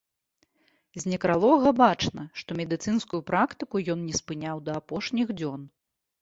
[1.01, 5.61] З некралога бачна, што медыцынскую практыку ён не спыняў да апошніх дзён.